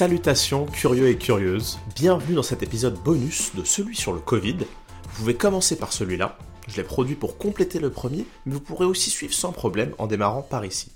[0.00, 4.56] Salutations curieux et curieuses, bienvenue dans cet épisode bonus de celui sur le Covid.
[4.56, 6.38] Vous pouvez commencer par celui-là,
[6.68, 10.06] je l'ai produit pour compléter le premier, mais vous pourrez aussi suivre sans problème en
[10.06, 10.90] démarrant par ici.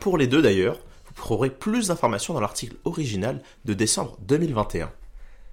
[0.00, 4.90] Pour les deux d'ailleurs, vous trouverez plus d'informations dans l'article original de décembre 2021.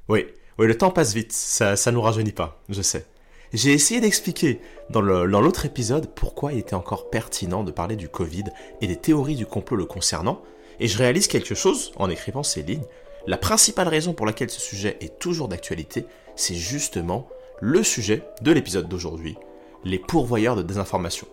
[0.09, 0.25] Oui,
[0.57, 3.05] oui, le temps passe vite, ça, ça nous rajeunit pas, je sais.
[3.53, 8.45] J'ai essayé d'expliquer dans l'autre épisode pourquoi il était encore pertinent de parler du Covid
[8.81, 10.41] et des théories du complot le concernant,
[10.79, 12.85] et je réalise quelque chose en écrivant ces lignes.
[13.27, 17.27] La principale raison pour laquelle ce sujet est toujours d'actualité, c'est justement
[17.59, 19.37] le sujet de l'épisode d'aujourd'hui,
[19.83, 21.27] les pourvoyeurs de désinformation.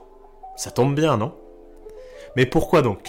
[0.56, 1.34] Ça tombe bien, non?
[2.36, 3.08] Mais pourquoi donc?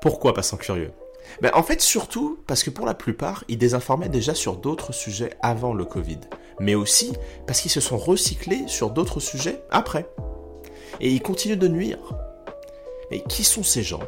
[0.00, 0.92] Pourquoi passant curieux?
[1.40, 5.30] Ben, En fait, surtout parce que pour la plupart, ils désinformaient déjà sur d'autres sujets
[5.42, 6.20] avant le Covid,
[6.60, 7.12] mais aussi
[7.46, 10.06] parce qu'ils se sont recyclés sur d'autres sujets après.
[11.00, 11.98] Et ils continuent de nuire.
[13.10, 14.02] Mais qui sont ces gens?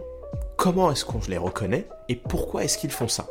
[0.65, 3.27] Comment est-ce qu'on les reconnaît et pourquoi est-ce qu'ils font ça?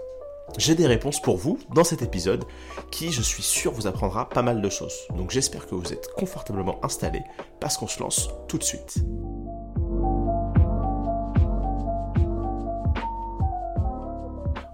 [0.59, 2.45] J'ai des réponses pour vous dans cet épisode
[2.91, 4.93] qui, je suis sûr, vous apprendra pas mal de choses.
[5.17, 7.23] Donc j'espère que vous êtes confortablement installés
[7.59, 8.99] parce qu'on se lance tout de suite.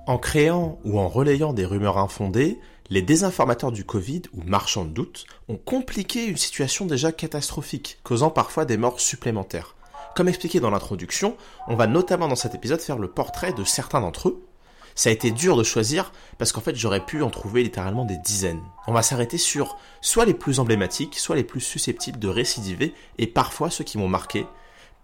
[0.05, 4.91] En créant ou en relayant des rumeurs infondées, les désinformateurs du Covid ou marchands de
[4.91, 9.77] doute ont compliqué une situation déjà catastrophique, causant parfois des morts supplémentaires.
[10.19, 11.37] Comme expliqué dans l'introduction,
[11.69, 14.45] on va notamment dans cet épisode faire le portrait de certains d'entre eux.
[14.93, 18.17] Ça a été dur de choisir parce qu'en fait j'aurais pu en trouver littéralement des
[18.17, 18.61] dizaines.
[18.87, 23.27] On va s'arrêter sur soit les plus emblématiques, soit les plus susceptibles de récidiver et
[23.27, 24.45] parfois ceux qui m'ont marqué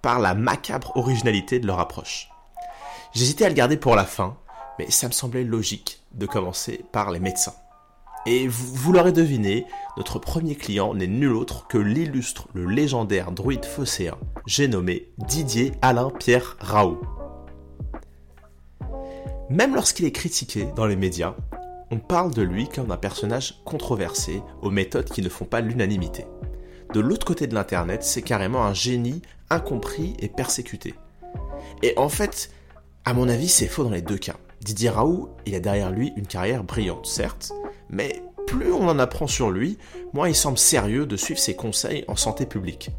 [0.02, 2.27] par la macabre originalité de leur approche.
[3.13, 4.36] J'hésitais à le garder pour la fin,
[4.80, 7.55] mais ça me semblait logique de commencer par les médecins.
[8.27, 9.65] Et vous, l'aurez deviné,
[9.97, 15.73] notre premier client n'est nul autre que l'illustre, le légendaire druide phocéen, j'ai nommé Didier
[15.83, 17.01] Alain Pierre Raoult.
[19.49, 21.35] Même lorsqu'il est critiqué dans les médias,
[21.91, 26.25] on parle de lui comme d'un personnage controversé, aux méthodes qui ne font pas l'unanimité.
[26.93, 29.21] De l'autre côté de l'internet, c'est carrément un génie
[29.52, 30.95] incompris et persécuté.
[31.83, 32.49] Et en fait,
[33.05, 34.37] à mon avis, c'est faux dans les deux cas.
[34.65, 37.52] Didier Raoult, il a derrière lui une carrière brillante, certes,
[37.87, 39.77] mais plus on en apprend sur lui,
[40.11, 42.89] moins il semble sérieux de suivre ses conseils en santé publique.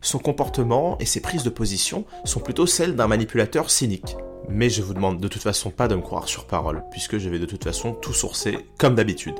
[0.00, 4.16] Son comportement et ses prises de position sont plutôt celles d'un manipulateur cynique.
[4.48, 7.30] Mais je vous demande de toute façon pas de me croire sur parole, puisque je
[7.30, 9.36] vais de toute façon tout sourcer comme d'habitude.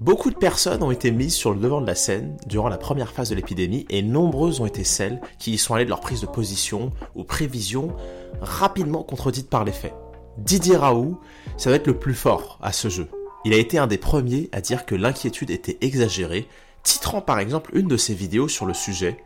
[0.00, 3.12] Beaucoup de personnes ont été mises sur le devant de la scène durant la première
[3.12, 6.20] phase de l'épidémie et nombreuses ont été celles qui y sont allées de leur prise
[6.20, 7.94] de position ou prévision
[8.40, 9.94] rapidement contredites par les faits.
[10.38, 11.20] Didier Raoult,
[11.56, 13.08] ça va être le plus fort à ce jeu.
[13.44, 16.48] Il a été un des premiers à dire que l'inquiétude était exagérée,
[16.82, 19.18] titrant par exemple une de ses vidéos sur le sujet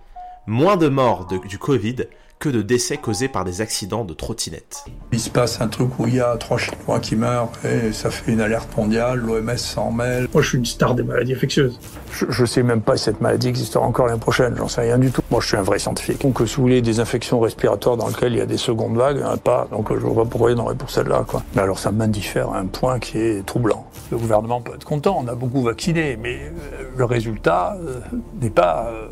[0.47, 1.97] Moins de morts du Covid
[2.39, 4.85] que de décès causés par des accidents de trottinette.
[5.13, 8.11] Il se passe un truc où il y a trois Chinois qui meurent et ça
[8.11, 10.29] fait une alerte mondiale, l'OMS s'en mêle.
[10.33, 11.79] Moi je suis une star des maladies infectieuses.
[12.13, 14.99] Je, ne sais même pas si cette maladie existera encore l'année prochaine, j'en sais rien
[14.99, 15.23] du tout.
[15.31, 16.23] Moi je suis un vrai scientifique.
[16.23, 19.17] Donc si vous voulez des infections respiratoires dans lesquelles il y a des secondes vagues,
[19.17, 20.91] il n'y en a pas, donc je vois pas pourquoi il y en aurait pour
[20.91, 21.25] celle-là.
[21.27, 21.43] Quoi.
[21.55, 23.87] Mais alors ça m'indiffère à un point qui est troublant.
[24.11, 28.01] Le gouvernement peut être content, on a beaucoup vacciné, mais euh, le résultat euh,
[28.41, 29.09] n'est pas euh,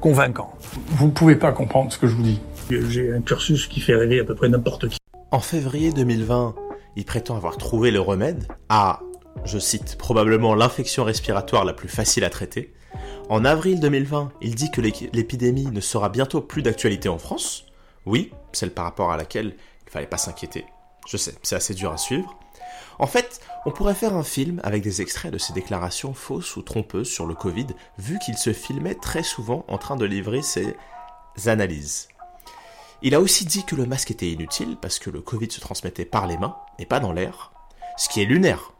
[0.00, 0.52] convaincant.
[0.90, 2.40] Vous ne pouvez pas comprendre ce que je vous dis.
[2.70, 4.98] J'ai un cursus qui fait rêver à peu près n'importe qui.
[5.30, 6.54] En février 2020,
[6.96, 9.00] il prétend avoir trouvé le remède à,
[9.44, 12.74] je cite, probablement l'infection respiratoire la plus facile à traiter.
[13.30, 17.64] En avril 2020, il dit que l'épidémie ne sera bientôt plus d'actualité en France.
[18.04, 19.54] Oui, celle par rapport à laquelle
[19.86, 20.64] il fallait pas s'inquiéter.
[21.06, 22.38] Je sais, c'est assez dur à suivre.
[22.98, 26.62] En fait, on pourrait faire un film avec des extraits de ses déclarations fausses ou
[26.62, 27.68] trompeuses sur le Covid,
[27.98, 30.74] vu qu'il se filmait très souvent en train de livrer ses
[31.46, 32.07] analyses.
[33.00, 36.04] Il a aussi dit que le masque était inutile parce que le Covid se transmettait
[36.04, 37.52] par les mains et pas dans l'air,
[37.96, 38.72] ce qui est lunaire.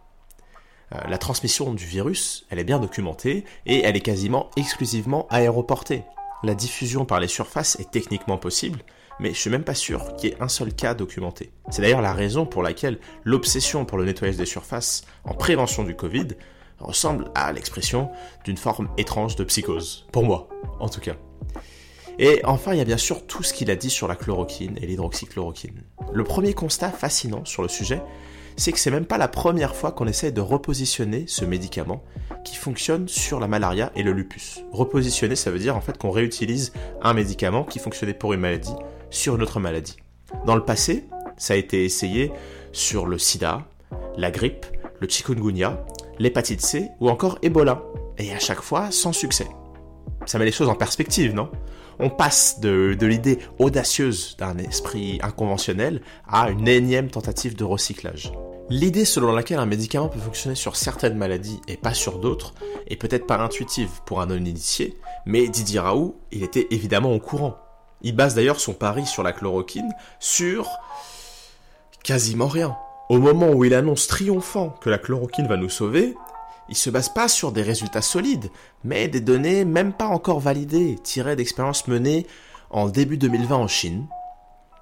[0.92, 6.02] Euh, la transmission du virus, elle est bien documentée et elle est quasiment exclusivement aéroportée.
[6.43, 8.81] La diffusion par les surfaces est techniquement possible,
[9.20, 11.52] mais je suis même pas sûr qu'il y ait un seul cas documenté.
[11.70, 15.94] C'est d'ailleurs la raison pour laquelle l'obsession pour le nettoyage des surfaces en prévention du
[15.94, 16.28] Covid
[16.81, 18.10] ressemble à l'expression
[18.44, 20.06] d'une forme étrange de psychose.
[20.10, 20.48] Pour moi,
[20.81, 21.16] en tout cas.
[22.19, 24.76] Et enfin, il y a bien sûr tout ce qu'il a dit sur la chloroquine
[24.82, 25.82] et l'hydroxychloroquine.
[26.12, 28.03] Le premier constat fascinant sur le sujet,
[28.56, 32.03] c'est que c'est même pas la première fois qu'on essaie de repositionner ce médicament
[32.44, 34.65] qui fonctionne sur la malaria et le lupus.
[34.73, 36.73] Repositionner, ça veut dire en fait qu'on réutilise
[37.03, 38.75] un médicament qui fonctionnait pour une maladie
[39.11, 39.97] sur une autre maladie.
[40.44, 41.05] Dans le passé,
[41.37, 42.32] ça a été essayé
[42.73, 43.65] sur le sida,
[44.17, 44.67] la grippe,
[45.00, 45.85] le chikungunya,
[46.19, 47.85] l'hépatite C ou encore Ebola.
[48.19, 49.47] Et à chaque fois, sans succès.
[50.26, 51.49] Ça met les choses en perspective, non?
[51.98, 58.32] On passe de, l'idée audacieuse d'un esprit inconventionnel à une énième tentative de recyclage.
[58.70, 62.52] L'idée selon laquelle un médicament peut fonctionner sur certaines maladies et pas sur d'autres
[62.86, 67.56] est peut-être pas intuitive pour un non-initié, mais Didier Raoult, il était évidemment au courant.
[68.02, 70.68] Il base d'ailleurs son pari sur la chloroquine sur
[72.04, 72.76] quasiment rien.
[73.08, 76.14] Au moment où il annonce triomphant que la chloroquine va nous sauver,
[76.69, 78.50] il se base pas sur des résultats solides,
[78.85, 82.26] mais des données même pas encore validées, tirées d'expériences menées
[82.70, 84.06] en début 2020 en Chine.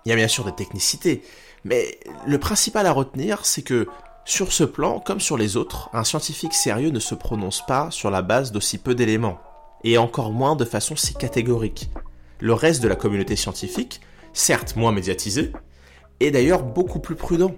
[0.04, 1.22] Il y a bien sûr des technicités,
[1.64, 3.88] mais le principal à retenir, c'est que
[4.24, 8.10] sur ce plan, comme sur les autres, un scientifique sérieux ne se prononce pas sur
[8.10, 9.38] la base d'aussi peu d'éléments,
[9.84, 11.90] et encore moins de façon si catégorique.
[12.40, 14.00] Le reste de la communauté scientifique,
[14.32, 15.52] certes moins médiatisé,
[16.20, 17.52] est d'ailleurs beaucoup plus prudent.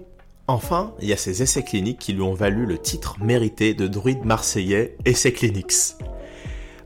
[0.49, 3.85] Enfin, il y a ces essais cliniques qui lui ont valu le titre mérité de
[3.85, 5.93] druide marseillais Essais Clinics.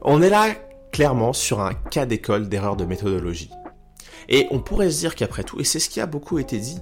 [0.01, 0.50] On est là
[0.92, 3.51] clairement sur un cas d'école d'erreur de méthodologie.
[4.27, 6.80] Et on pourrait se dire qu'après tout, et c'est ce qui a beaucoup été dit,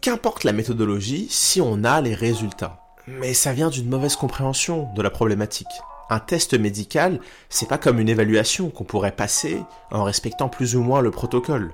[0.00, 2.80] qu'importe la méthodologie si on a les résultats.
[3.06, 5.68] Mais ça vient d'une mauvaise compréhension de la problématique.
[6.10, 9.62] Un test médical, c'est pas comme une évaluation qu'on pourrait passer
[9.92, 11.70] en respectant plus ou moins le protocole.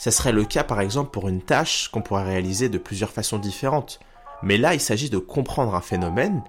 [0.00, 3.36] Ça serait le cas par exemple pour une tâche qu'on pourrait réaliser de plusieurs façons
[3.36, 4.00] différentes.
[4.42, 6.42] Mais là, il s'agit de comprendre un phénomène,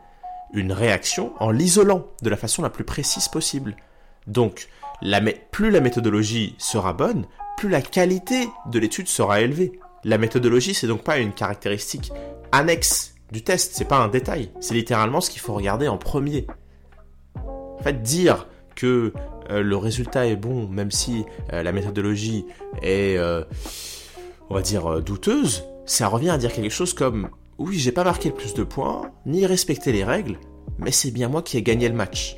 [0.53, 3.75] une réaction, en l'isolant de la façon la plus précise possible.
[4.25, 4.69] Donc,
[5.51, 7.25] plus la méthodologie sera bonne,
[7.57, 9.81] plus la qualité de l'étude sera élevée.
[10.06, 12.13] La méthodologie, c'est donc pas une caractéristique
[12.53, 16.48] annexe du test, c'est pas un détail, c'est littéralement ce qu'il faut regarder en premier.
[17.36, 19.12] En fait, dire que
[19.49, 22.45] euh, le résultat est bon, même si euh, la méthodologie
[22.81, 23.43] est, euh,
[24.49, 28.29] on va dire, douteuse, ça revient à dire quelque chose comme oui, j'ai pas marqué
[28.29, 30.38] le plus de points, ni respecté les règles,
[30.79, 32.38] mais c'est bien moi qui ai gagné le match.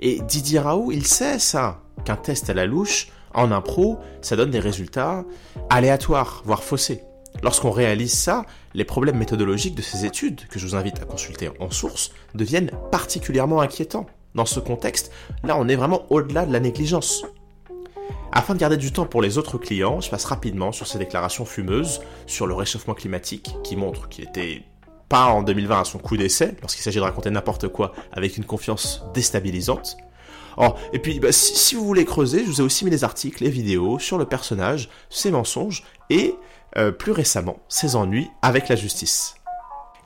[0.00, 4.50] Et Didier Raoult, il sait ça, qu'un test à la louche, en impro, ça donne
[4.50, 5.24] des résultats
[5.70, 7.02] aléatoires, voire faussés.
[7.42, 8.44] Lorsqu'on réalise ça,
[8.74, 12.70] les problèmes méthodologiques de ces études, que je vous invite à consulter en source, deviennent
[12.90, 14.06] particulièrement inquiétants.
[14.34, 15.12] Dans ce contexte,
[15.44, 17.24] là on est vraiment au-delà de la négligence.
[18.32, 21.44] Afin de garder du temps pour les autres clients, je passe rapidement sur ces déclarations
[21.44, 24.62] fumeuses sur le réchauffement climatique qui montrent qu'il était
[25.10, 28.46] pas en 2020 à son coup d'essai, lorsqu'il s'agit de raconter n'importe quoi avec une
[28.46, 29.98] confiance déstabilisante.
[30.92, 33.50] Et puis, bah, si, vous voulez creuser, je vous ai aussi mis des articles et
[33.50, 36.34] vidéos sur le personnage, ses mensonges et,
[36.76, 39.34] euh, plus récemment, ses ennuis avec la justice.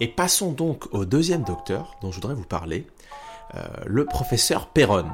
[0.01, 2.87] Et passons donc au deuxième docteur dont je voudrais vous parler,
[3.87, 5.07] le professeur Perron.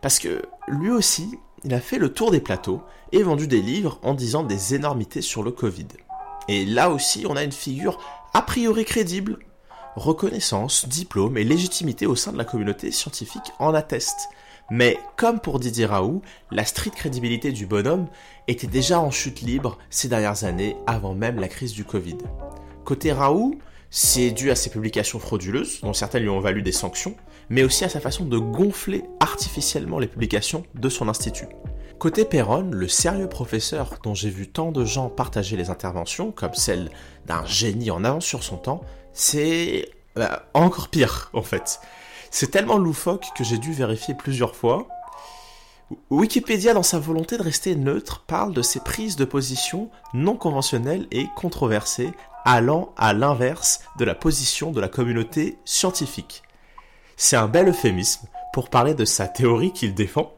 [0.00, 2.82] Parce que lui aussi, il a fait le tour des plateaux
[3.12, 5.86] et vendu des livres en disant des énormités sur le Covid.
[6.48, 7.98] Et là aussi, on a une figure
[8.34, 9.38] a priori crédible.
[9.94, 14.28] Reconnaissance, diplôme et légitimité au sein de la communauté scientifique en attestent.
[14.70, 18.06] Mais comme pour Didier Raoult, la stricte crédibilité du bonhomme
[18.48, 22.18] était déjà en chute libre ces dernières années avant même la crise du Covid.
[22.84, 23.58] Côté Raoult,
[23.90, 27.14] c'est dû à ses publications frauduleuses, dont certaines lui ont valu des sanctions,
[27.50, 31.48] mais aussi à sa façon de gonfler artificiellement les publications de son institut.
[31.98, 36.54] Côté Perron, le sérieux professeur dont j'ai vu tant de gens partager les interventions, comme
[36.54, 36.90] celle
[37.26, 41.80] d'un génie en avance sur son temps, c'est bah, encore pire en fait.
[42.30, 44.88] C'est tellement loufoque que j'ai dû vérifier plusieurs fois.
[46.10, 51.06] Wikipédia, dans sa volonté de rester neutre, parle de ses prises de position non conventionnelles
[51.12, 52.10] et controversées,
[52.44, 56.42] allant à l'inverse de la position de la communauté scientifique.
[57.24, 60.34] C'est un bel euphémisme pour parler de sa théorie qu'il défend.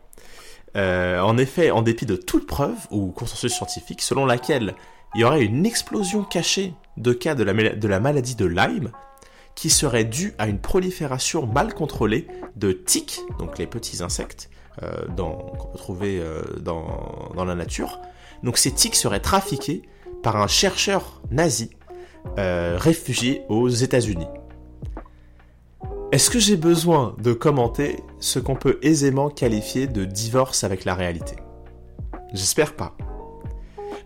[0.77, 4.75] Euh, en effet, en dépit de toute preuve ou consensus scientifique selon laquelle
[5.15, 8.91] il y aurait une explosion cachée de cas de la, maladie de Lyme,
[9.55, 14.51] qui serait due à une prolifération mal contrôlée de tiques, donc les petits insectes
[14.83, 17.99] euh, qu'on peut trouver euh, dans, dans, la nature.
[18.43, 19.89] Donc ces tiques seraient trafiqués
[20.23, 21.71] par un chercheur nazi
[22.37, 24.29] réfugié aux États-Unis.
[26.13, 30.95] Est-ce que j'ai besoin de commenter ce qu'on peut aisément qualifier de divorce avec la
[30.95, 31.37] réalité?
[32.33, 32.97] J'espère pas.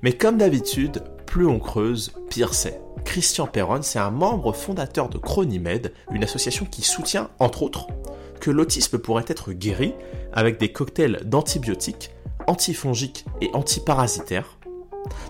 [0.02, 2.81] Mais comme d'habitude, plus on creuse, pire c'est.
[3.05, 7.87] Christian Perron, c'est un membre fondateur de Chronimed, une association qui soutient, entre autres,
[8.40, 9.95] que l'autisme pourrait être guéri
[10.33, 12.11] avec des cocktails d'antibiotiques,
[12.47, 14.57] antifongiques et antiparasitaires,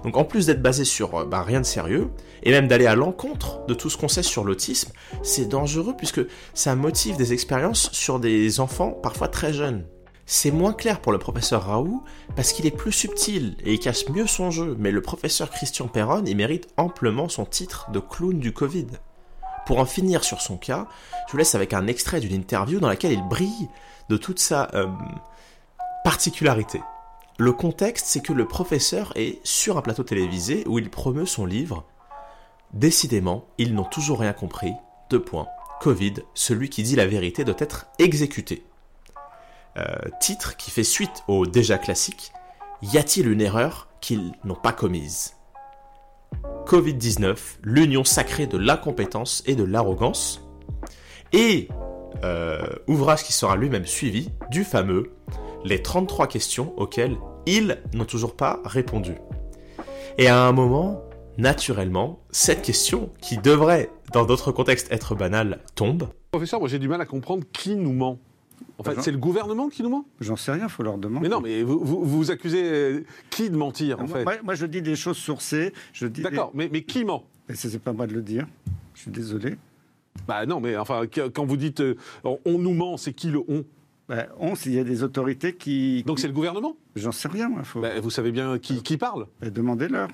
[0.05, 2.11] donc en plus d'être basé sur euh, bah, rien de sérieux,
[2.43, 4.93] et même d'aller à l'encontre de tout ce qu'on sait sur l'autisme,
[5.23, 6.21] c'est dangereux puisque
[6.55, 9.85] ça motive des expériences sur des enfants parfois très jeunes.
[10.31, 12.05] C'est moins clair pour le professeur Raoult
[12.37, 15.89] parce qu'il est plus subtil et il casse mieux son jeu, mais le professeur Christian
[15.89, 18.89] Perron, il mérite amplement son titre de clown du Covid.
[19.65, 20.87] Pour en finir sur son cas,
[21.27, 23.69] je vous laisse avec un extrait d'une interview dans laquelle il brille
[24.11, 24.87] de toute sa euh,
[26.05, 26.83] particularité.
[27.41, 31.47] Le contexte, c'est que le professeur est sur un plateau télévisé où il promeut son
[31.47, 31.85] livre
[32.73, 34.73] Décidément, ils n'ont toujours rien compris.
[35.09, 35.47] Deux points.
[35.81, 38.65] Covid, celui qui dit la vérité doit être exécuté.
[39.77, 39.85] Euh,
[40.21, 42.33] titre qui fait suite au déjà classique.
[42.83, 45.35] Y a-t-il une erreur qu'ils n'ont pas commise?
[46.67, 50.43] Covid-19, l'union sacrée de l'incompétence et de l'arrogance.
[51.33, 51.69] Et
[52.25, 55.13] euh, ouvrage qui sera lui-même suivi du fameux
[55.65, 59.15] Les 33 questions auxquelles ils n'ont toujours pas répondu.
[60.19, 61.03] Et à un moment,
[61.37, 66.09] naturellement, cette question, qui devrait, dans d'autres contextes, être banale, tombe.
[66.31, 68.19] Professeur, moi j'ai du mal à comprendre qui nous ment.
[68.79, 70.05] En fait, c'est le gouvernement qui nous ment?
[70.21, 71.29] J'en sais rien, faut leur demander.
[71.29, 74.25] Mais non, mais vous, vous, vous accusez euh, qui de mentir, en moi, fait?
[74.25, 75.73] moi- moi, je dis des choses sourcées.
[75.93, 77.25] Je dis D'accord, mais, mais qui ment?
[77.49, 78.47] Mais ce n'est pas moi de le dire.
[78.95, 79.57] Je suis désolé.
[80.27, 83.41] Bah non, mais enfin, quand vous dites euh, on on nous ment, c'est qui le
[83.49, 83.65] on?
[84.09, 86.03] Ben, on, s'il y a des autorités qui.
[86.05, 86.77] Donc qui- c'est le gouvernement?
[86.97, 87.63] J'en sais rien, moi.
[87.65, 89.27] Faut Bah, Vous savez bien qui, qui parle?
[89.41, 90.09] Ben, demandez-leur.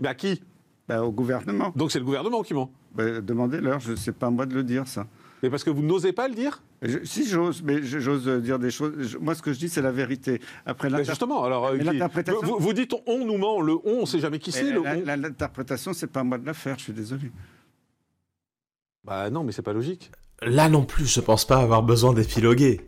[0.00, 0.42] Mais à qui
[0.88, 1.72] au gouvernement.
[1.74, 2.70] Donc c'est le gouvernement qui ment.
[2.96, 3.80] Demandez-leur.
[3.80, 5.06] Je sais pas à moi de le dire, ça.
[5.42, 6.62] Mais parce que vous n'osez pas le dire?
[6.80, 8.94] Je- si j'ose, mais j'ose dire des choses.
[9.00, 10.40] je- moi, ce que je dis, c'est la vérité.
[10.64, 11.66] Après, Bah, l'inter- Justement, alors.
[11.66, 14.50] euh, Mais l'interprétation- vous, vous dites on nous ment, le on, on sait jamais qui
[14.52, 15.04] c'est, mais le la- on.
[15.04, 16.78] la- l'interprétation, c'est pas à moi de la faire.
[16.78, 17.30] Je suis désolé.
[19.04, 20.10] Bah non, mais c'est pas logique.
[20.42, 22.80] Là non plus, je pense pas avoir besoin d'épiloguer.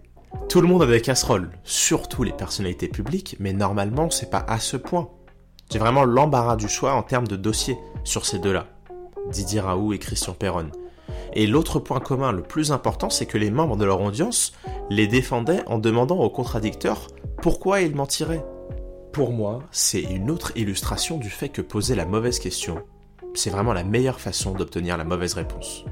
[0.49, 4.59] Tout le monde a des casseroles, surtout les personnalités publiques, mais normalement c'est pas à
[4.59, 5.11] ce point.
[5.71, 8.67] J'ai vraiment l'embarras du choix en termes de dossier sur ces deux-là.
[9.31, 10.71] Didier Raoult et Christian Perron.
[11.35, 14.53] Et l'autre point commun le plus important, c'est que les membres de leur audience
[14.89, 17.09] les défendaient en demandant aux contradicteurs
[17.43, 18.45] pourquoi ils mentiraient.
[19.13, 22.83] Pour moi, c'est une autre illustration du fait que poser la mauvaise question,
[23.35, 25.85] c'est vraiment la meilleure façon d'obtenir la mauvaise réponse.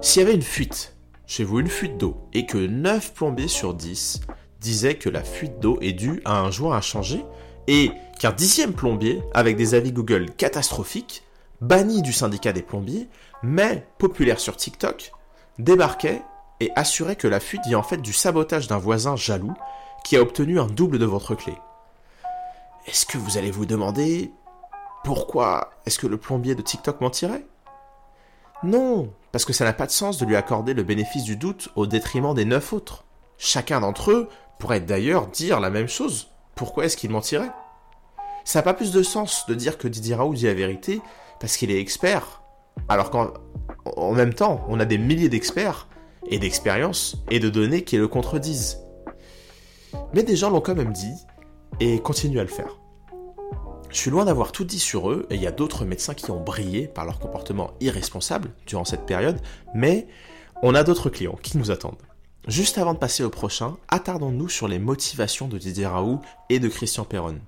[0.00, 0.95] S'il y avait une fuite,
[1.26, 4.20] chez vous une fuite d'eau, et que 9 plombiers sur 10
[4.60, 7.24] disaient que la fuite d'eau est due à un joint inchangé,
[7.66, 11.24] et qu'un dixième plombier, avec des avis Google catastrophiques,
[11.60, 13.08] banni du syndicat des plombiers,
[13.42, 15.12] mais populaire sur TikTok,
[15.58, 16.22] débarquait
[16.60, 19.54] et assurait que la fuite vient en fait du sabotage d'un voisin jaloux
[20.04, 21.54] qui a obtenu un double de votre clé.
[22.86, 24.30] Est-ce que vous allez vous demander
[25.04, 27.44] pourquoi est-ce que le plombier de TikTok mentirait?
[28.62, 31.68] Non, parce que ça n'a pas de sens de lui accorder le bénéfice du doute
[31.76, 33.04] au détriment des neuf autres.
[33.38, 36.28] Chacun d'entre eux pourrait d'ailleurs dire la même chose.
[36.54, 37.50] Pourquoi est-ce qu'il mentirait?
[38.44, 41.02] Ça n'a pas plus de sens de dire que Didier Raoult dit la vérité
[41.38, 42.42] parce qu'il est expert,
[42.88, 43.32] alors qu'en
[43.96, 45.86] en même temps, on a des milliers d'experts
[46.28, 48.78] et d'expériences et de données qui le contredisent.
[50.14, 51.14] Mais des gens l'ont quand même dit
[51.80, 52.78] et continuent à le faire.
[53.96, 56.30] Je suis loin d'avoir tout dit sur eux, et il y a d'autres médecins qui
[56.30, 59.40] ont brillé par leur comportement irresponsable durant cette période,
[59.74, 60.06] mais
[60.62, 62.02] on a d'autres clients qui nous attendent.
[62.46, 66.68] Juste avant de passer au prochain, attardons-nous sur les motivations de Didier Raoult et de
[66.68, 67.38] Christian Perron.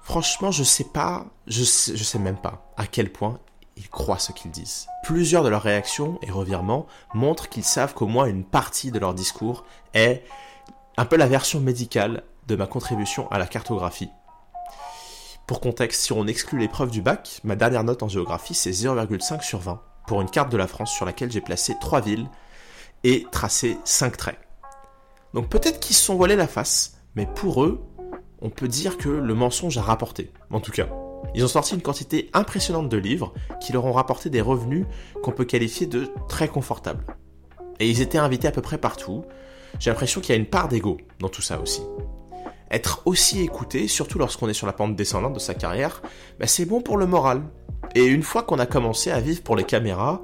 [0.00, 3.40] Franchement, je sais pas, je sais, sais même pas à quel point
[3.76, 4.86] ils croient ce qu'ils disent.
[5.02, 9.12] Plusieurs de leurs réactions et revirements montrent qu'ils savent qu'au moins une partie de leur
[9.12, 10.22] discours est
[10.96, 14.10] un peu la version médicale de ma contribution à la cartographie.
[15.46, 19.42] Pour contexte, si on exclut l'épreuve du bac, ma dernière note en géographie c'est 0,5
[19.42, 22.30] sur 20 pour une carte de la France sur laquelle j'ai placé 3 villes
[23.04, 24.38] et tracé 5 traits.
[25.34, 27.84] Donc peut-être qu'ils se sont voilés la face, mais pour eux,
[28.40, 30.88] on peut dire que le mensonge a rapporté, en tout cas.
[31.34, 34.86] Ils ont sorti une quantité impressionnante de livres qui leur ont rapporté des revenus
[35.22, 37.04] qu'on peut qualifier de très confortables.
[37.80, 39.24] Et ils étaient invités à peu près partout.
[39.78, 41.82] J'ai l'impression qu'il y a une part d'ego dans tout ça aussi.
[42.74, 46.02] Être aussi écouté, surtout lorsqu'on est sur la pente descendante de sa carrière,
[46.40, 47.40] bah c'est bon pour le moral.
[47.94, 50.22] Et une fois qu'on a commencé à vivre pour les caméras,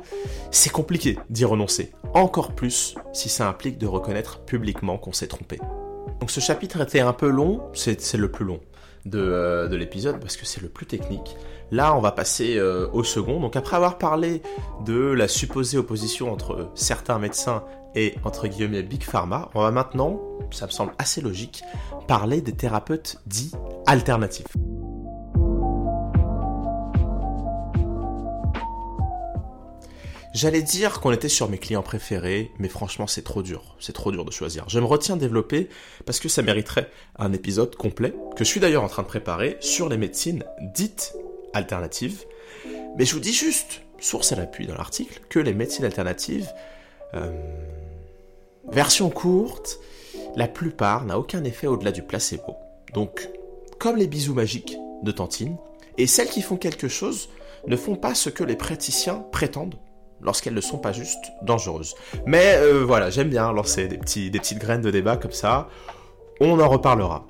[0.51, 1.93] c'est compliqué d'y renoncer.
[2.13, 5.61] Encore plus si ça implique de reconnaître publiquement qu'on s'est trompé.
[6.19, 8.59] Donc ce chapitre était un peu long, c'est le plus long
[9.05, 11.37] de, euh, de l'épisode parce que c'est le plus technique.
[11.71, 13.39] Là, on va passer euh, au second.
[13.39, 14.43] Donc après avoir parlé
[14.85, 17.63] de la supposée opposition entre certains médecins
[17.95, 20.21] et entre guillemets Big Pharma, on va maintenant,
[20.51, 21.63] ça me semble assez logique,
[22.07, 23.53] parler des thérapeutes dits
[23.87, 24.47] alternatifs.
[30.33, 34.13] J'allais dire qu'on était sur mes clients préférés, mais franchement c'est trop dur, c'est trop
[34.13, 34.65] dur de choisir.
[34.69, 35.69] Je me retiens développer
[36.07, 39.57] parce que ça mériterait un épisode complet, que je suis d'ailleurs en train de préparer,
[39.61, 41.15] sur les médecines dites
[41.53, 42.25] alternatives.
[42.97, 46.49] Mais je vous dis juste, source à l'appui dans l'article, que les médecines alternatives,
[47.15, 47.33] euh,
[48.69, 49.81] version courte,
[50.37, 52.57] la plupart n'a aucun effet au-delà du placebo.
[52.95, 53.29] Donc,
[53.79, 55.57] comme les bisous magiques de Tantine,
[55.99, 57.29] et celles qui font quelque chose
[57.67, 59.79] ne font pas ce que les praticiens prétendent
[60.23, 61.95] lorsqu'elles ne sont pas juste dangereuses.
[62.27, 65.69] Mais euh, voilà, j'aime bien lancer des, petits, des petites graines de débat comme ça.
[66.41, 67.27] On en reparlera.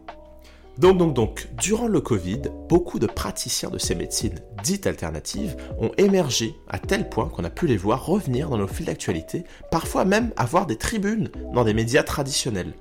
[0.81, 5.91] Donc, donc, donc, durant le Covid, beaucoup de praticiens de ces médecines dites alternatives ont
[5.99, 10.07] émergé à tel point qu'on a pu les voir revenir dans nos fils d'actualité, parfois
[10.07, 12.73] même avoir des tribunes dans des médias traditionnels.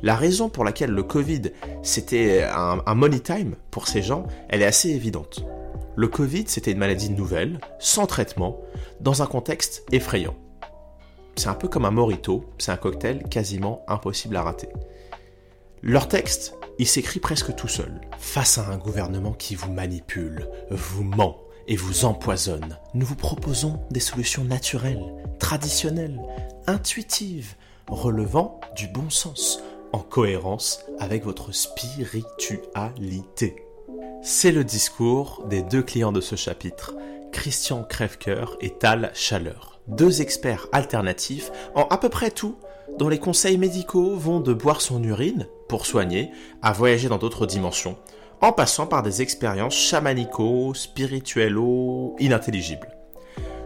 [0.00, 1.42] La raison pour laquelle le Covid,
[1.82, 5.44] c'était un, un money time pour ces gens, elle est assez évidente.
[5.96, 8.60] Le Covid, c'était une maladie nouvelle, sans traitement,
[9.00, 10.36] dans un contexte effrayant.
[11.34, 14.68] C'est un peu comme un morito, c'est un cocktail quasiment impossible à rater.
[15.86, 18.00] Leur texte, il s'écrit presque tout seul.
[18.18, 23.80] Face à un gouvernement qui vous manipule, vous ment et vous empoisonne, nous vous proposons
[23.90, 25.04] des solutions naturelles,
[25.38, 26.22] traditionnelles,
[26.66, 27.54] intuitives,
[27.86, 29.62] relevant du bon sens,
[29.92, 33.56] en cohérence avec votre spiritualité.
[34.22, 36.96] C'est le discours des deux clients de ce chapitre,
[37.30, 42.56] Christian Crèvecoeur et Tal Chaleur, deux experts alternatifs en à peu près tout,
[42.98, 46.30] dont les conseils médicaux vont de boire son urine pour soigner
[46.62, 47.96] à voyager dans d'autres dimensions,
[48.40, 52.88] en passant par des expériences chamanico, spirituello, inintelligibles.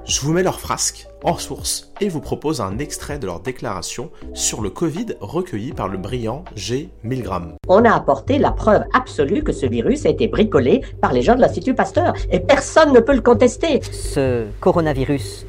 [0.08, 4.10] Je vous mets leur frasque en source et vous propose un extrait de leur déclaration
[4.32, 6.88] sur le Covid recueilli par le brillant G.
[7.02, 7.56] Milgram.
[7.68, 11.34] On a apporté la preuve absolue que ce virus a été bricolé par les gens
[11.34, 13.82] de l'Institut Pasteur et personne ne peut le contester.
[13.92, 15.44] Ce coronavirus,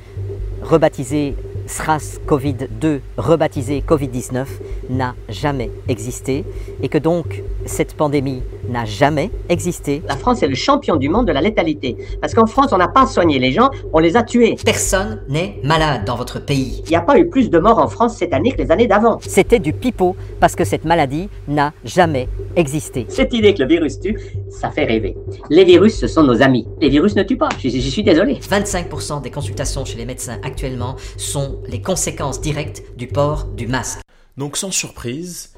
[0.61, 1.35] rebaptisé
[1.69, 4.45] SRAS-CoV-2, rebaptisé Covid-19,
[4.89, 6.43] n'a jamais existé
[6.81, 10.01] et que donc cette pandémie n'a jamais existé.
[10.07, 11.95] La France est le champion du monde de la létalité.
[12.21, 14.55] Parce qu'en France, on n'a pas soigné les gens, on les a tués.
[14.65, 16.81] Personne n'est malade dans votre pays.
[16.85, 18.87] Il n'y a pas eu plus de morts en France cette année que les années
[18.87, 19.19] d'avant.
[19.21, 23.05] C'était du pipeau parce que cette maladie n'a jamais existé.
[23.09, 24.17] Cette idée que le virus tue,
[24.49, 25.15] ça fait rêver.
[25.49, 26.67] Les virus, ce sont nos amis.
[26.81, 28.35] Les virus ne tuent pas, j'y j'y suis désolé.
[28.35, 33.99] 25% des consultations chez les médecins actuellement sont les conséquences directes du port du masque.
[34.37, 35.53] Donc sans surprise,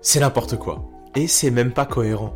[0.00, 0.88] c'est n'importe quoi.
[1.14, 2.34] Et c'est même pas cohérent.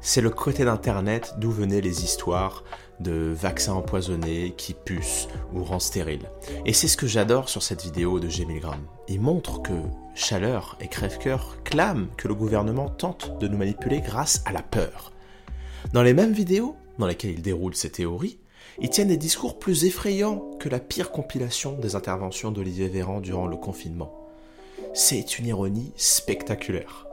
[0.00, 2.64] C'est le côté d'Internet d'où venaient les histoires
[3.00, 6.30] de vaccins empoisonnés qui pucent ou rendent stérile.
[6.66, 8.44] Et c'est ce que j'adore sur cette vidéo de G.
[8.44, 8.80] Milgram.
[9.08, 9.72] Il montre que
[10.14, 15.12] Chaleur et Crèvecoeur clament que le gouvernement tente de nous manipuler grâce à la peur.
[15.92, 18.38] Dans les mêmes vidéos, dans lesquelles ils déroulent ces théories,
[18.80, 23.46] ils tiennent des discours plus effrayants que la pire compilation des interventions d'Olivier Véran durant
[23.46, 24.12] le confinement.
[24.92, 27.06] C'est une ironie spectaculaire.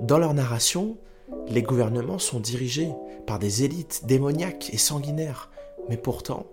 [0.00, 0.96] Dans leur narration,
[1.48, 2.90] les gouvernements sont dirigés
[3.26, 5.50] par des élites démoniaques et sanguinaires,
[5.88, 6.46] mais pourtant,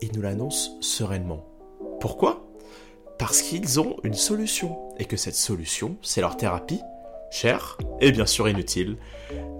[0.00, 1.44] ils nous l'annoncent sereinement.
[2.00, 2.46] Pourquoi?
[3.18, 6.80] Parce qu'ils ont une solution, et que cette solution, c'est leur thérapie,
[7.30, 8.96] chère et bien sûr inutile,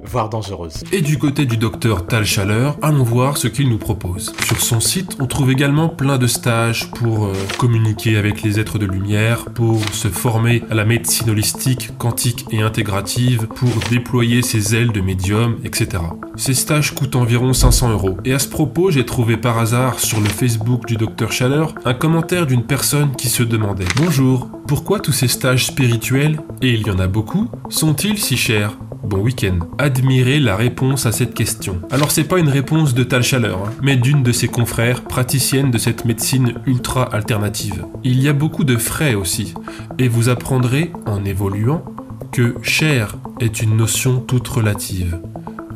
[0.07, 0.85] voire dangereuse.
[0.93, 4.33] Et du côté du docteur Tal Chaleur, allons voir ce qu'il nous propose.
[4.45, 8.79] Sur son site, on trouve également plein de stages pour euh, communiquer avec les êtres
[8.79, 14.75] de lumière, pour se former à la médecine holistique, quantique et intégrative, pour déployer ses
[14.75, 16.03] ailes de médium, etc.
[16.37, 18.17] Ces stages coûtent environ 500 euros.
[18.25, 21.95] Et à ce propos, j'ai trouvé par hasard sur le Facebook du docteur Chaleur un
[21.95, 26.91] commentaire d'une personne qui se demandait Bonjour, pourquoi tous ces stages spirituels, et il y
[26.91, 28.77] en a beaucoup, sont-ils si chers?
[29.03, 29.56] Bon week-end.
[29.79, 31.81] Admirez la réponse à cette question.
[31.91, 35.71] Alors c'est pas une réponse de Tal Chaleur, hein, mais d'une de ses confrères, praticienne
[35.71, 37.85] de cette médecine ultra alternative.
[38.05, 39.55] Il y a beaucoup de frais aussi,
[39.99, 41.85] et vous apprendrez, en évoluant,
[42.33, 45.19] que cher est une notion toute relative.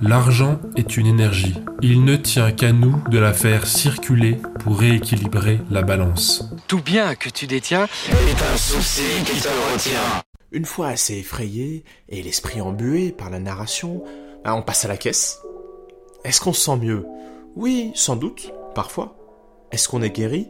[0.03, 1.55] L'argent est une énergie.
[1.83, 6.51] Il ne tient qu'à nous de la faire circuler pour rééquilibrer la balance.
[6.69, 10.23] Tout bien que tu détiens est un souci qui te retient.
[10.53, 14.03] Une fois assez effrayé et l'esprit embué par la narration,
[14.45, 15.41] ben, on passe à la caisse.
[16.25, 17.07] Est-ce qu'on se sent mieux?
[17.55, 19.17] Oui, sans doute, parfois.
[19.71, 20.49] Est-ce qu'on est guéri?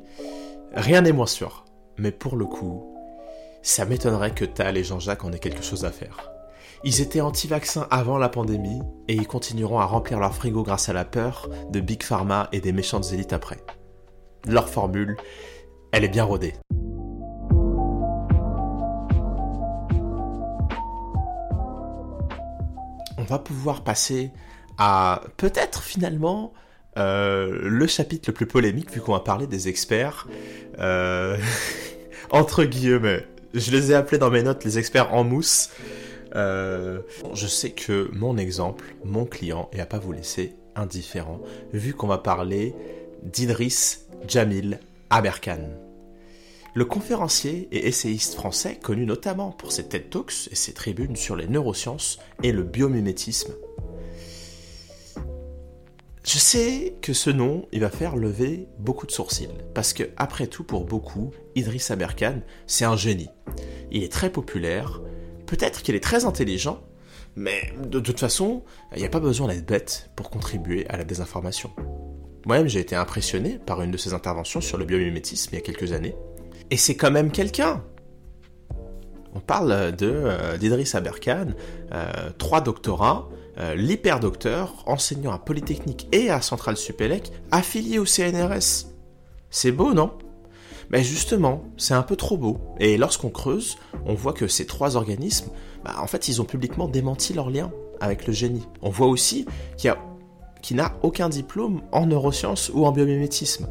[0.73, 1.67] Rien n'est moins sûr.
[1.99, 2.97] Mais pour le coup,
[3.61, 6.31] ça m'étonnerait que Tal et Jean-Jacques en aient quelque chose à faire.
[6.83, 10.95] Ils étaient anti-vaccins avant la pandémie et ils continueront à remplir leur frigo grâce à
[10.95, 13.59] la peur de Big Pharma et des méchantes élites après.
[14.47, 15.19] Leur formule,
[15.93, 16.55] elle est bien rodée.
[23.31, 24.31] Va pouvoir passer
[24.77, 26.53] à peut-être finalement
[26.99, 30.27] euh, le chapitre le plus polémique vu qu'on va parler des experts.
[30.79, 31.37] Euh,
[32.31, 35.71] entre guillemets, je les ai appelés dans mes notes les experts en mousse.
[36.35, 37.01] Euh,
[37.35, 41.41] je sais que mon exemple, mon client, et à pas vous laisser indifférent,
[41.73, 42.75] vu qu'on va parler
[43.23, 44.79] d'Idriss Jamil
[45.11, 45.90] Aberkan.
[46.75, 51.35] Le conférencier et essayiste français, connu notamment pour ses TED Talks et ses tribunes sur
[51.35, 53.53] les neurosciences et le biomimétisme.
[56.23, 60.47] Je sais que ce nom, il va faire lever beaucoup de sourcils, parce que, après
[60.47, 63.31] tout, pour beaucoup, Idriss Aberkan, c'est un génie.
[63.91, 65.01] Il est très populaire,
[65.47, 66.83] peut-être qu'il est très intelligent,
[67.37, 71.05] Mais de toute façon, il n'y a pas besoin d'être bête pour contribuer à la
[71.05, 71.71] désinformation.
[72.47, 75.63] Moi-même, j'ai été impressionné par une de ses interventions sur le biomimétisme il y a
[75.63, 76.17] quelques années.
[76.71, 77.83] Et c'est quand même quelqu'un
[79.35, 81.49] On parle de euh, d'Idriss Aberkan,
[81.93, 83.29] euh, trois doctorats,
[83.59, 88.87] euh, l'hyperdocteur, enseignant à Polytechnique et à Centrale Supélec, affilié au CNRS.
[89.51, 90.13] C'est beau, non?
[90.91, 92.59] Mais justement, c'est un peu trop beau.
[92.79, 95.51] Et lorsqu'on creuse, on voit que ces trois organismes,
[95.85, 98.67] bah, en fait, ils ont publiquement démenti leur lien avec le génie.
[98.83, 103.69] On voit aussi qu'il n'a aucun diplôme en neurosciences ou en biomimétisme.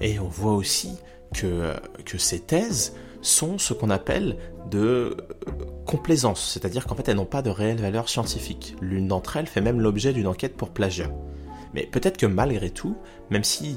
[0.00, 0.90] Et on voit aussi
[1.32, 1.74] que,
[2.18, 4.36] ces thèses sont ce qu'on appelle
[4.70, 5.16] de
[5.86, 8.76] complaisance, c'est-à-dire qu'en fait elles n'ont pas de réelle valeur scientifique.
[8.80, 11.10] L'une d'entre elles fait même l'objet d'une enquête pour plagiat.
[11.74, 12.96] Mais peut-être que malgré tout,
[13.30, 13.76] même si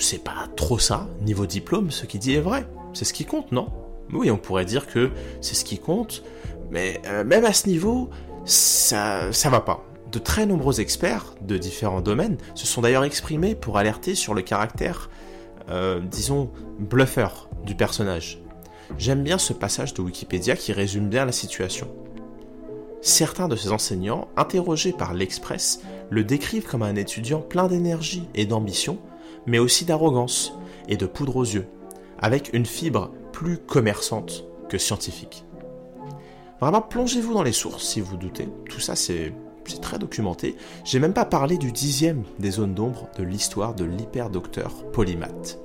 [0.00, 2.66] sais pas trop ça, niveau diplôme, ce qui dit est vrai.
[2.92, 3.68] C'est ce qui compte, non?
[4.12, 6.22] Oui, on pourrait dire que c'est ce qui compte,
[6.70, 8.10] mais euh, même à ce niveau,
[8.44, 9.84] ça, ça va pas.
[10.12, 14.42] De très nombreux experts de différents domaines se sont d'ailleurs exprimés pour alerter sur le
[14.42, 15.10] caractère,
[15.68, 18.40] euh, disons, bluffeur du personnage.
[18.98, 21.88] J'aime bien ce passage de Wikipédia qui résume bien la situation.
[23.02, 28.46] Certains de ces enseignants, interrogés par l'Express, le décrivent comme un étudiant plein d'énergie et
[28.46, 28.98] d'ambition,
[29.46, 30.54] mais aussi d'arrogance
[30.88, 31.66] et de poudre aux yeux,
[32.18, 35.44] avec une fibre plus commerçante que scientifique.
[36.60, 39.32] Vraiment, plongez-vous dans les sources si vous doutez, tout ça c'est
[39.70, 40.56] c'est très documenté.
[40.84, 45.58] J'ai même pas parlé du dixième des zones d'ombre de l'histoire de l'hyperdocteur polymath.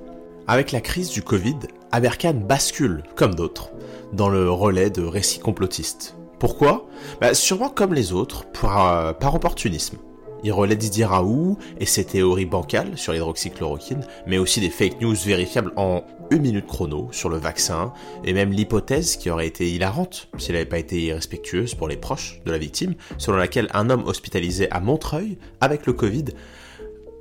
[0.46, 1.58] Avec la crise du Covid,
[1.92, 3.70] Aberkan bascule, comme d'autres,
[4.12, 6.16] dans le relais de récits complotistes.
[6.38, 6.86] Pourquoi?
[7.20, 9.98] Bah, Sûrement comme les autres, par, par opportunisme.
[10.44, 15.14] Il relaie Didier Raoult et ses théories bancales sur l'hydroxychloroquine, mais aussi des fake news
[15.14, 17.92] vérifiables en une minute chrono sur le vaccin,
[18.24, 22.40] et même l'hypothèse qui aurait été hilarante s'il n'avait pas été irrespectueuse pour les proches
[22.44, 26.24] de la victime, selon laquelle un homme hospitalisé à Montreuil avec le Covid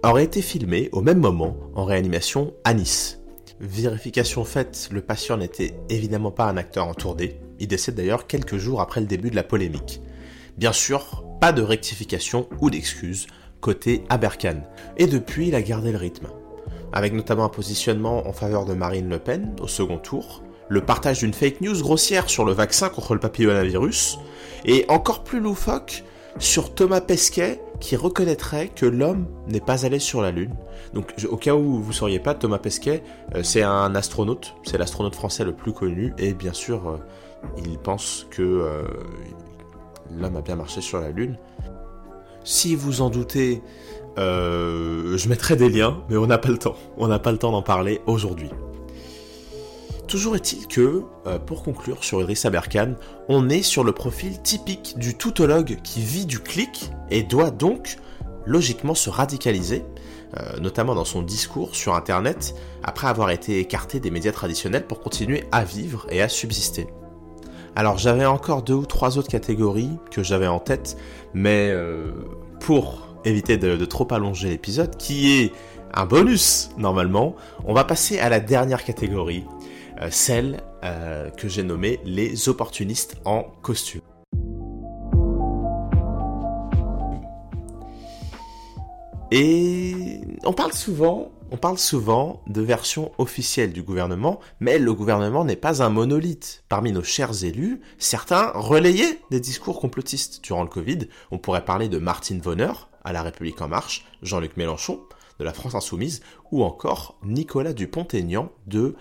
[0.04, 3.20] aurait été filmé au même moment en réanimation à Nice.
[3.60, 8.82] Vérification faite, le patient n'était évidemment pas un acteur entouré, il décède d'ailleurs quelques jours
[8.82, 10.02] après le début de la polémique.
[10.58, 13.26] Bien sûr, pas de rectification ou d'excuses
[13.62, 14.62] côté Aberkan.
[14.98, 16.28] Et depuis, il a gardé le rythme.
[16.94, 21.20] Avec notamment un positionnement en faveur de Marine Le Pen au second tour, le partage
[21.20, 24.20] d'une fake news grossière sur le vaccin contre le papillomavirus,
[24.66, 26.04] et encore plus loufoque
[26.38, 30.54] sur Thomas Pesquet qui reconnaîtrait que l'homme n'est pas allé sur la Lune.
[30.94, 34.78] Donc au cas où vous ne sauriez pas, Thomas Pesquet, euh, c'est un astronaute, c'est
[34.78, 36.98] l'astronaute français le plus connu, et bien sûr, euh,
[37.66, 38.84] il pense que euh,
[40.18, 41.38] l'homme a bien marché sur la Lune.
[42.44, 43.62] Si vous en doutez,
[44.18, 46.76] euh, je mettrai des liens, mais on n'a pas le temps.
[46.98, 48.50] On n'a pas le temps d'en parler aujourd'hui.
[50.08, 52.96] Toujours est-il que, euh, pour conclure sur Idriss Aberkan,
[53.30, 57.98] on est sur le profil typique du toutologue qui vit du clic et doit donc
[58.46, 59.86] logiquement se radicaliser,
[60.38, 65.00] euh, notamment dans son discours sur Internet, après avoir été écarté des médias traditionnels pour
[65.00, 66.88] continuer à vivre et à subsister.
[67.76, 70.98] Alors j'avais encore deux ou trois autres catégories que j'avais en tête,
[71.34, 72.12] mais euh,
[72.60, 75.54] pour éviter de, trop allonger l'épisode, qui est
[75.94, 79.46] un bonus normalement, on va passer à la dernière catégorie,
[80.02, 84.02] euh, celle euh, que j'ai nommée les opportunistes en costume.
[89.32, 95.44] Et on parle souvent, on parle souvent de version officielle du gouvernement, mais le gouvernement
[95.44, 96.64] n'est pas un monolithe.
[96.70, 101.10] Parmi nos chers élus, certains relayaient des discours complotistes durant le Covid.
[101.30, 102.72] On pourrait parler de Martine Vonner,
[103.04, 105.02] à La République En Marche, Jean-Luc Mélenchon,
[105.40, 108.96] de la France Insoumise, ou encore Nicolas Dupont-Aignan de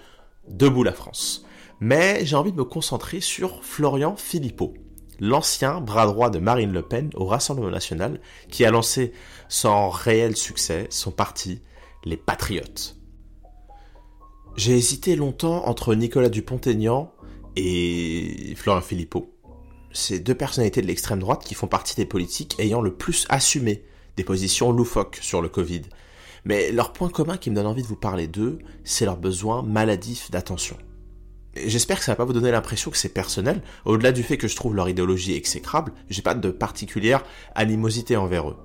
[0.48, 1.46] Debout la France.
[1.78, 4.74] Mais j'ai envie de me concentrer sur Florian Philippot,
[5.20, 9.12] l'ancien bras droit de Marine Le Pen au Rassemblement national, qui a lancé
[9.48, 11.62] sans réel succès son parti,
[12.04, 12.96] les Patriotes.
[14.56, 17.12] J'ai hésité longtemps entre Nicolas Dupont-Aignan
[17.56, 19.34] et Florian Philippot.
[19.92, 23.84] C'est deux personnalités de l'extrême droite qui font partie des politiques ayant le plus assumé
[24.16, 25.82] des positions loufoques sur le Covid.
[26.44, 29.62] Mais leur point commun qui me donne envie de vous parler d'eux, c'est leur besoin
[29.62, 30.76] maladif d'attention.
[31.56, 33.62] J'espère que ça va pas vous donner l'impression que c'est personnel.
[33.84, 38.48] Au-delà du fait que je trouve leur idéologie exécrable, j'ai pas de particulière animosité envers
[38.48, 38.56] eux.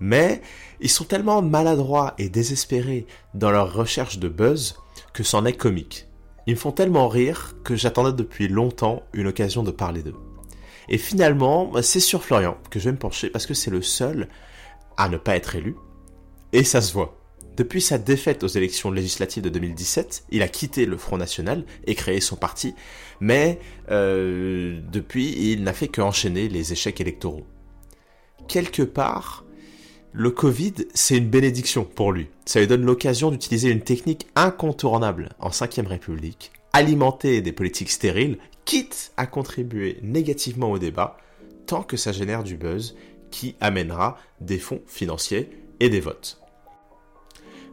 [0.00, 0.42] Mais
[0.80, 4.76] ils sont tellement maladroits et désespérés dans leur recherche de buzz
[5.12, 6.06] que c'en est comique.
[6.46, 10.16] Ils me font tellement rire que j'attendais depuis longtemps une occasion de parler d'eux.
[10.88, 14.28] Et finalement, c'est sur Florian que je vais me pencher parce que c'est le seul
[14.96, 15.76] à ne pas être élu.
[16.52, 17.18] Et ça se voit.
[17.56, 21.94] Depuis sa défaite aux élections législatives de 2017, il a quitté le Front National et
[21.94, 22.74] créé son parti,
[23.20, 27.46] mais euh, depuis, il n'a fait qu'enchaîner les échecs électoraux.
[28.48, 29.43] Quelque part,
[30.16, 32.28] le Covid, c'est une bénédiction pour lui.
[32.44, 38.38] Ça lui donne l'occasion d'utiliser une technique incontournable en 5ème République, alimenter des politiques stériles,
[38.64, 41.16] quitte à contribuer négativement au débat,
[41.66, 42.94] tant que ça génère du buzz
[43.32, 45.50] qui amènera des fonds financiers
[45.80, 46.40] et des votes.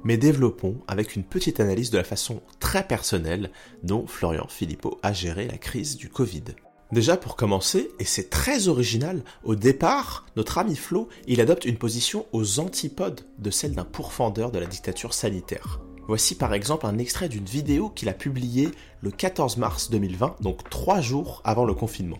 [0.03, 3.51] Mais développons avec une petite analyse de la façon très personnelle
[3.83, 6.45] dont Florian Philippot a géré la crise du Covid.
[6.91, 11.77] Déjà pour commencer, et c'est très original, au départ, notre ami Flo, il adopte une
[11.77, 15.79] position aux antipodes de celle d'un pourfendeur de la dictature sanitaire.
[16.07, 20.69] Voici par exemple un extrait d'une vidéo qu'il a publiée le 14 mars 2020, donc
[20.69, 22.19] trois jours avant le confinement.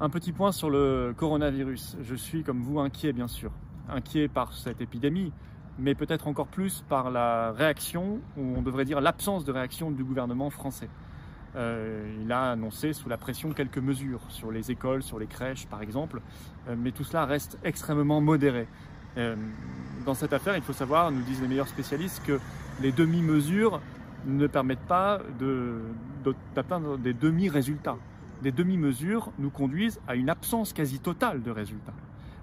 [0.00, 1.96] Un petit point sur le coronavirus.
[2.02, 3.52] Je suis comme vous inquiet bien sûr.
[3.88, 5.30] Inquiet par cette épidémie,
[5.78, 10.02] mais peut-être encore plus par la réaction, ou on devrait dire l'absence de réaction du
[10.02, 10.88] gouvernement français.
[11.56, 15.66] Euh, il a annoncé sous la pression quelques mesures sur les écoles, sur les crèches
[15.66, 16.20] par exemple,
[16.68, 18.68] euh, mais tout cela reste extrêmement modéré.
[19.16, 19.34] Euh,
[20.06, 22.38] dans cette affaire, il faut savoir, nous disent les meilleurs spécialistes, que
[22.80, 23.80] les demi-mesures
[24.26, 25.20] ne permettent pas
[26.54, 27.96] d'atteindre des demi-résultats.
[28.42, 31.94] Les demi-mesures nous conduisent à une absence quasi totale de résultats.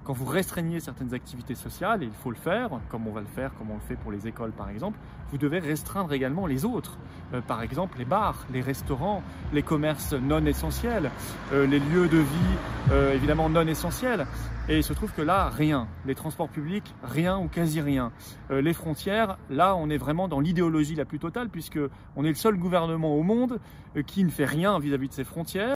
[0.03, 3.27] Quand vous restreignez certaines activités sociales, et il faut le faire, comme on va le
[3.27, 4.99] faire, comme on le fait pour les écoles par exemple,
[5.31, 6.97] vous devez restreindre également les autres.
[7.33, 11.11] Euh, par exemple, les bars, les restaurants, les commerces non essentiels,
[11.51, 12.55] euh, les lieux de vie
[12.91, 14.25] euh, évidemment non essentiels.
[14.69, 15.87] Et il se trouve que là, rien.
[16.05, 18.11] Les transports publics, rien ou quasi rien.
[18.49, 21.79] les frontières, là, on est vraiment dans l'idéologie la plus totale, puisque
[22.17, 23.59] on est le seul gouvernement au monde
[24.05, 25.75] qui ne fait rien vis-à-vis -vis de ses frontières.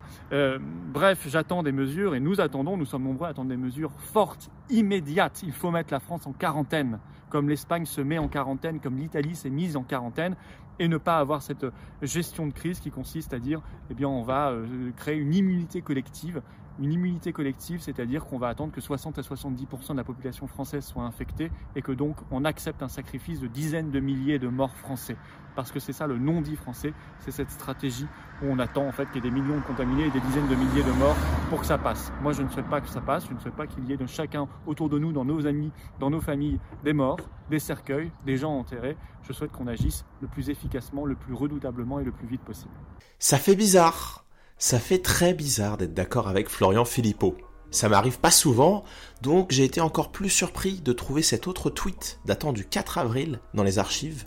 [0.93, 4.49] bref, j'attends des mesures, et nous attendons, nous sommes nombreux à attendre des mesures fortes,
[4.69, 5.41] immédiates.
[5.43, 6.99] Il faut mettre la France en quarantaine,
[7.31, 10.35] comme l'Espagne se met en quarantaine, comme l'Italie s'est mise en quarantaine
[10.79, 11.65] et ne pas avoir cette
[12.01, 15.81] gestion de crise qui consiste à dire eh bien on va euh, créer une immunité
[15.81, 16.41] collective
[16.79, 20.85] une immunité collective, c'est-à-dire qu'on va attendre que 60 à 70% de la population française
[20.85, 24.75] soit infectée et que donc on accepte un sacrifice de dizaines de milliers de morts
[24.75, 25.17] français.
[25.55, 28.07] Parce que c'est ça le non-dit français, c'est cette stratégie
[28.41, 30.47] où on attend en fait qu'il y ait des millions de contaminés et des dizaines
[30.47, 31.15] de milliers de morts
[31.49, 32.11] pour que ça passe.
[32.21, 33.97] Moi je ne souhaite pas que ça passe, je ne souhaite pas qu'il y ait
[33.97, 38.11] de chacun autour de nous, dans nos amis, dans nos familles, des morts, des cercueils,
[38.25, 38.97] des gens enterrés.
[39.23, 42.73] Je souhaite qu'on agisse le plus efficacement, le plus redoutablement et le plus vite possible.
[43.19, 44.25] Ça fait bizarre
[44.61, 47.35] ça fait très bizarre d'être d'accord avec Florian Philippot.
[47.71, 48.83] Ça m'arrive pas souvent,
[49.23, 53.39] donc j'ai été encore plus surpris de trouver cet autre tweet datant du 4 avril
[53.55, 54.25] dans les archives.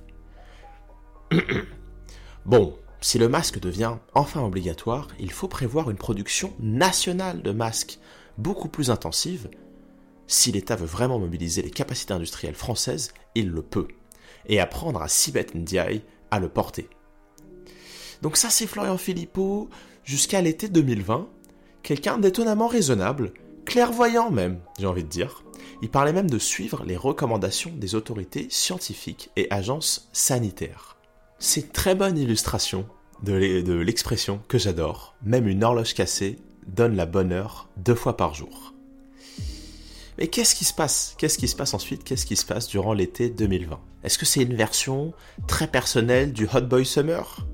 [2.47, 7.99] bon, si le masque devient enfin obligatoire, il faut prévoir une production nationale de masques
[8.39, 9.51] beaucoup plus intensive.
[10.27, 13.89] Si l'État veut vraiment mobiliser les capacités industrielles françaises, il le peut.
[14.47, 16.89] Et apprendre à Sibeth Ndiaye à le porter.
[18.23, 19.69] Donc ça c'est Florian Philippot,
[20.05, 21.29] jusqu'à l'été 2020,
[21.83, 23.33] quelqu'un d'étonnamment raisonnable,
[23.67, 25.45] clairvoyant même, j'ai envie de dire.
[25.83, 30.94] Il parlait même de suivre les recommandations des autorités scientifiques et agences sanitaires.
[31.47, 32.87] C'est très bonne illustration
[33.23, 33.35] de
[33.75, 35.15] l'expression que j'adore.
[35.23, 38.73] Même une horloge cassée donne la bonne heure deux fois par jour.
[40.17, 41.15] Mais qu'est-ce qui se passe?
[41.19, 42.03] Qu'est-ce qui se passe ensuite?
[42.03, 45.13] Qu'est-ce qui se passe durant l'été 2020 Est-ce que c'est une version
[45.47, 47.47] très personnelle du Hot Boy Summer?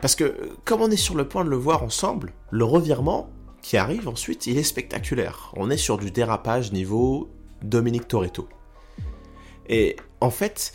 [0.00, 3.28] Parce que, comme on est sur le point de le voir ensemble, le revirement
[3.60, 5.52] qui arrive ensuite, il est spectaculaire.
[5.56, 7.28] On est sur du dérapage niveau
[7.60, 8.48] Dominique Toretto.
[9.68, 10.72] Et en fait,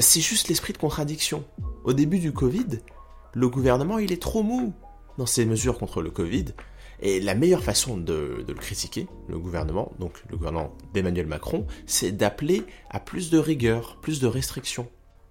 [0.00, 1.44] c'est juste l'esprit de contradiction.
[1.84, 2.80] Au début du Covid,
[3.34, 4.72] le gouvernement, il est trop mou
[5.18, 6.46] dans ses mesures contre le Covid.
[7.00, 12.12] Et la meilleure façon de, le critiquer, le gouvernement, donc le gouvernement d'Emmanuel Macron, c'est
[12.12, 14.88] d'appeler à plus de rigueur, plus de restrictions.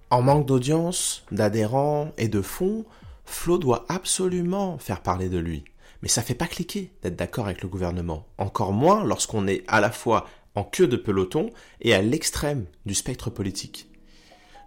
[0.09, 2.85] En manque d'audience, d'adhérents et de fonds,
[3.25, 5.63] Flo doit absolument faire parler de lui.
[6.01, 8.27] Mais ça fait pas cliquer d'être d'accord avec le gouvernement.
[8.37, 11.49] Encore moins lorsqu'on est à la fois en queue de peloton
[11.81, 13.87] et à l'extrême du spectre politique.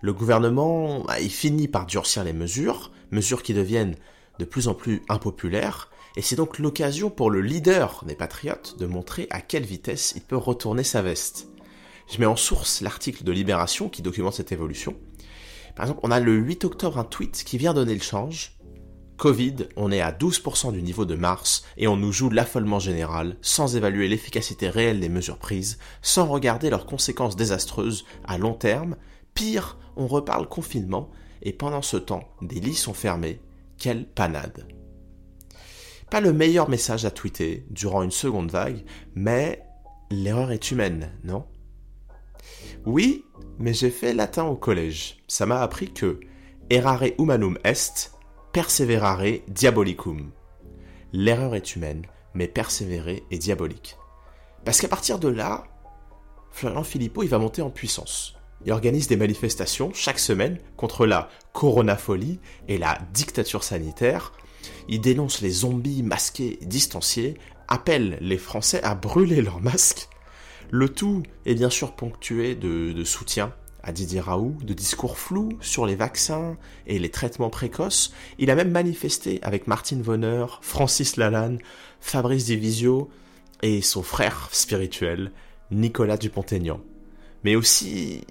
[0.03, 3.97] Le gouvernement, bah, finit par durcir les mesures, mesures qui deviennent
[4.39, 8.87] de plus en plus impopulaires, et c'est donc l'occasion pour le leader des patriotes de
[8.87, 11.49] montrer à quelle vitesse il peut retourner sa veste.
[12.11, 14.97] Je mets en source l'article de Libération qui documente cette évolution,
[15.77, 18.57] par exemple, on a le 8 octobre un tweet qui vient donner le change.
[19.19, 23.37] Covid, on est à 12% du niveau de mars et on nous joue l'affolement général
[23.43, 28.97] sans évaluer l'efficacité réelle des mesures prises, sans regarder leurs conséquences désastreuses à long terme.
[29.37, 31.11] Pire, on reparle confinement
[31.43, 33.41] et pendant ce temps, des lits sont fermés.
[33.77, 34.67] Quelle panade.
[36.11, 38.83] Pas le meilleur message à tweeter durant une seconde vague,
[39.15, 39.63] mais
[40.11, 41.45] l'erreur est humaine, non?
[42.87, 43.27] Oui,
[43.59, 45.19] mais j'ai fait latin au collège.
[45.29, 46.19] Ça m'a appris que
[46.71, 48.13] errare humanum est,
[48.53, 50.31] perseverare diabolicum.
[51.13, 53.99] L'erreur est humaine, mais persévérer est diabolique.
[54.65, 55.65] Parce qu'à partir de là,
[56.53, 58.36] Florian Philippot, il va monter en puissance.
[58.67, 64.33] Il organise des manifestations chaque semaine contre la coronafolie et la dictature sanitaire.
[64.89, 70.09] Il dénonce les zombies masqués et distanciés, appelle les Français à brûler leurs masques.
[70.71, 75.51] Le tout est bien sûr ponctué de, de soutien à Didier Raoult, de discours flous
[75.61, 76.57] sur les vaccins
[76.89, 78.13] et les traitements précoces.
[78.41, 81.61] Il a même manifesté avec Martine Vonner, Francis Lalanne,
[82.01, 83.11] Fabrice Divisio
[83.63, 85.31] et son frère spirituel,
[85.71, 86.81] Nicolas Dupont-Aignan.
[87.45, 88.25] Mais aussi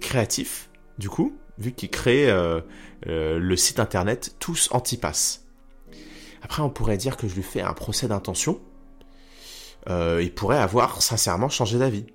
[0.00, 2.60] créatif, du coup, vu qu'il crée euh,
[3.06, 5.44] euh, le site internet Tous Antipass.
[6.42, 8.60] Après, on pourrait dire que je lui fais un procès d'intention.
[9.88, 12.06] Euh, il pourrait avoir sincèrement changé d'avis.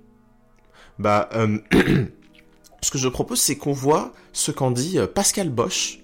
[0.98, 1.28] Bah,
[2.82, 6.00] ce que je propose, c'est qu'on voit ce qu'en dit Pascal Bosch,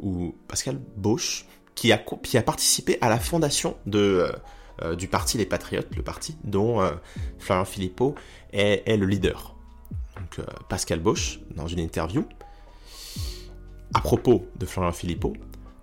[0.00, 1.98] ou Pascal Bosch, qui a,
[2.42, 6.80] participé à la fondation du parti Les Patriotes, le parti dont
[7.38, 8.14] Florian Philippot
[8.52, 9.52] est le leader.
[10.36, 12.24] Donc, Pascal Bosch, dans une interview,
[13.94, 15.34] à propos de Florian Philippot,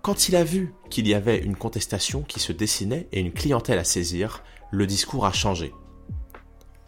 [0.02, 3.78] quand il a vu qu'il y avait une contestation qui se dessinait et une clientèle
[3.78, 5.72] à saisir, le discours a changé.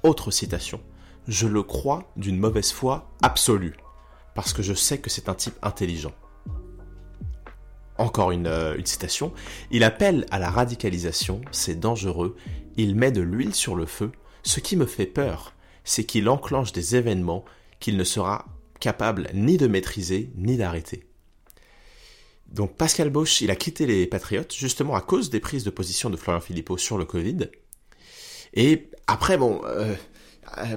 [0.03, 0.81] Autre citation.
[1.29, 3.77] Je le crois d'une mauvaise foi absolue,
[4.35, 6.13] parce que je sais que c'est un type intelligent.
[7.99, 9.33] Encore une, euh, une, citation.
[9.71, 12.35] Il appelle à la radicalisation, c'est dangereux,
[12.77, 14.11] il met de l'huile sur le feu.
[14.43, 15.53] Ce qui me fait peur,
[15.85, 17.45] c'est qu'il enclenche des événements
[17.81, 18.47] qu'il ne sera
[18.81, 21.05] capable ni de maîtriser ni d'arrêter.
[22.49, 26.11] Donc Pascal Bosch, il a quitté les Patriotes justement à cause des prises de position
[26.11, 27.49] de Florian Philippot sur le Covid.
[28.55, 29.95] Et après, bon, euh,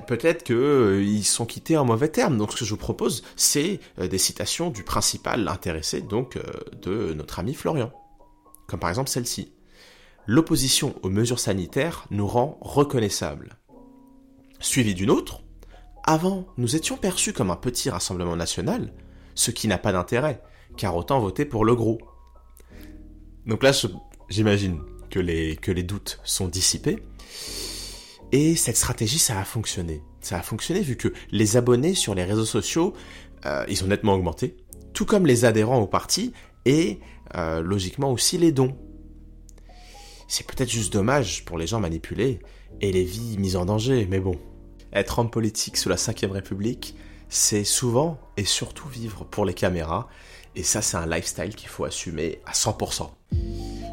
[0.07, 2.37] peut-être qu'ils euh, sont quittés en mauvais termes.
[2.37, 6.39] Donc ce que je vous propose, c'est euh, des citations du principal intéressé, donc
[6.81, 7.91] de notre ami Florian.
[8.67, 9.51] Comme par exemple celle-ci.
[10.27, 13.57] L'opposition aux mesures sanitaires nous rend reconnaissables.
[14.59, 15.41] Suivi d'une autre,
[16.03, 18.93] avant, nous étions perçus comme un petit rassemblement national,
[19.33, 20.41] ce qui n'a pas d'intérêt,
[20.77, 21.99] car autant voter pour le gros.
[23.45, 23.71] Donc là,
[24.29, 26.99] j'imagine que les, doutes sont dissipés.
[28.31, 30.03] Et cette stratégie, ça a fonctionné.
[30.21, 32.93] Ça a fonctionné vu que les abonnés sur les réseaux sociaux,
[33.45, 34.57] euh, ils ont nettement augmenté,
[34.93, 36.33] tout comme les adhérents au parti
[36.65, 36.99] et
[37.35, 38.75] euh, logiquement aussi les dons.
[40.27, 42.39] C'est peut-être juste dommage pour les gens manipulés
[42.81, 44.35] et les vies mises en danger, mais bon.
[44.93, 46.95] Être homme politique sous la 5ème République,
[47.29, 50.07] c'est souvent et surtout vivre pour les caméras,
[50.55, 53.09] et ça c'est un lifestyle qu'il faut assumer à 100%.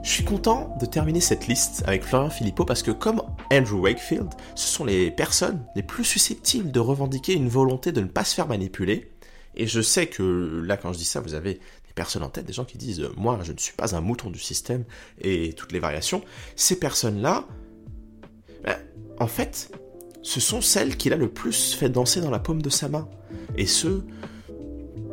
[0.02, 4.28] Je suis content de terminer cette liste avec Florian Philippot parce que comme Andrew Wakefield,
[4.56, 8.34] ce sont les personnes les plus susceptibles de revendiquer une volonté de ne pas se
[8.34, 9.12] faire manipuler.
[9.54, 12.46] Et je sais que là quand je dis ça, vous avez des personnes en tête,
[12.46, 14.84] des gens qui disent moi je ne suis pas un mouton du système
[15.20, 16.22] et toutes les variations.
[16.56, 17.46] Ces personnes-là,
[19.18, 19.70] en fait,
[20.22, 23.08] ce sont celles qu'il a le plus fait danser dans la paume de sa main.
[23.56, 24.02] Et ce,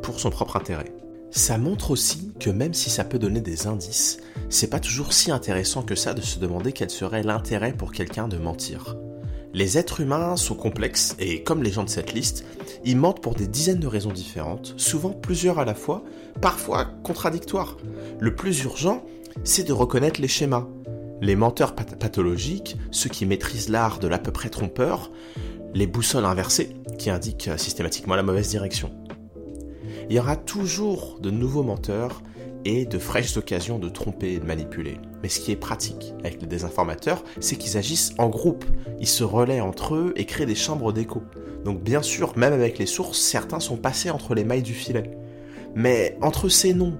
[0.02, 0.94] pour son propre intérêt.
[1.32, 5.32] Ça montre aussi que même si ça peut donner des indices, c'est pas toujours si
[5.32, 8.98] intéressant que ça de se demander quel serait l'intérêt pour quelqu'un de mentir.
[9.54, 12.46] Les êtres humains sont complexes et comme les gens de cette liste,
[12.84, 16.04] ils mentent pour des dizaines de raisons différentes, souvent plusieurs à la fois,
[16.42, 17.78] parfois contradictoires.
[18.20, 19.04] Le plus urgent,
[19.44, 20.68] c'est de reconnaître les schémas.
[21.22, 25.12] Les menteurs pathologiques, ceux qui maîtrisent l'art de l'à peu près trompeur,
[25.74, 28.92] les boussoles inversées, qui indiquent systématiquement la mauvaise direction
[30.10, 32.24] il y aura toujours de nouveaux menteurs
[32.66, 34.98] et de fraîches occasions de tromper et de manipuler.
[35.22, 38.66] Mais ce qui est pratique avec les désinformateurs, c'est qu'ils agissent en groupe,
[39.00, 41.22] ils se relaient entre eux et créent des chambres d'écho.
[41.64, 45.12] Donc bien sûr, même avec les sources, certains sont passés entre les mailles du filet.
[45.76, 46.98] Mais entre ces noms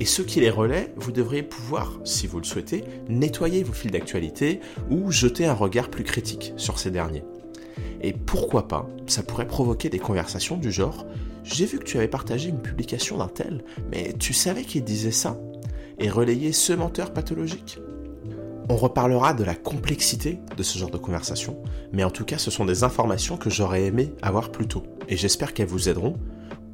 [0.00, 3.92] et ceux qui les relaient, vous devriez pouvoir, si vous le souhaitez, nettoyer vos fils
[3.92, 7.22] d'actualité ou jeter un regard plus critique sur ces derniers.
[8.00, 11.04] Et pourquoi pas, ça pourrait provoquer des conversations du genre
[11.42, 15.10] j'ai vu que tu avais partagé une publication d'un tel, mais tu savais qu'il disait
[15.10, 15.38] ça
[15.98, 17.78] Et relayer ce menteur pathologique
[18.68, 21.62] On reparlera de la complexité de ce genre de conversation,
[21.92, 25.16] mais en tout cas ce sont des informations que j'aurais aimé avoir plus tôt, et
[25.16, 26.16] j'espère qu'elles vous aideront,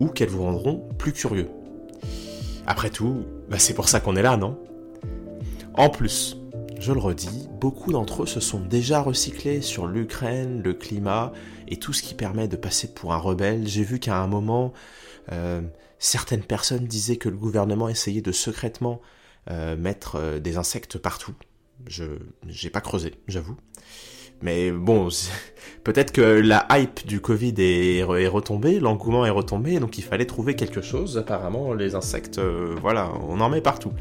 [0.00, 1.48] ou qu'elles vous rendront plus curieux.
[2.66, 4.58] Après tout, bah c'est pour ça qu'on est là, non?
[5.74, 6.36] En plus,
[6.80, 11.32] je le redis, beaucoup d'entre eux se sont déjà recyclés sur l'Ukraine, le climat
[11.68, 13.66] et tout ce qui permet de passer pour un rebelle.
[13.66, 14.72] J'ai vu qu'à un moment,
[15.32, 15.62] euh,
[15.98, 19.00] certaines personnes disaient que le gouvernement essayait de secrètement
[19.50, 21.34] euh, mettre euh, des insectes partout.
[21.86, 22.04] Je
[22.64, 23.56] n'ai pas creusé, j'avoue.
[24.42, 25.08] Mais bon,
[25.84, 30.54] peut-être que la hype du Covid est, retombée, l'engouement est retombé, donc il fallait trouver
[30.54, 31.18] quelque chose.
[31.18, 33.92] Apparemment, les insectes, euh, voilà, on en met partout.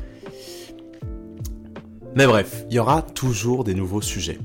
[2.16, 4.40] Mais bref, il y aura toujours des nouveaux sujets.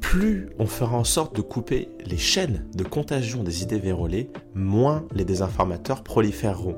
[0.00, 5.06] Plus on fera en sorte de couper les chaînes de contagion des idées vérolées, moins
[5.14, 6.76] les désinformateurs proliféreront.